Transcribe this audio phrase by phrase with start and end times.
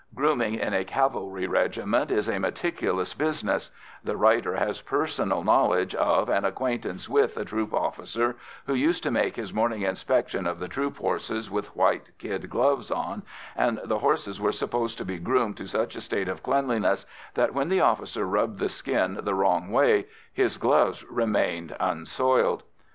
[0.15, 3.69] Grooming in a cavalry regiment is a meticulous business;
[4.03, 8.35] the writer has personal knowledge of and acquaintance with a troop officer
[8.65, 12.89] who used to make his morning inspection of the troop horses with white kid gloves
[12.89, 13.21] on,
[13.55, 17.05] and the horses were supposed to be groomed to such a state of cleanliness
[17.35, 22.63] that when the officer rubbed the skin the wrong way his gloves remained unsoiled.